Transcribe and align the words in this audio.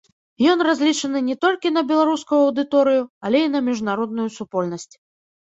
Ён 0.51 0.61
разлічаны 0.67 1.19
не 1.27 1.35
толькі 1.45 1.73
на 1.75 1.83
беларускую 1.91 2.39
аўдыторыю, 2.47 3.03
але 3.31 3.43
і 3.45 3.53
на 3.59 3.63
міжнародную 3.69 4.27
супольнасць. 4.41 4.91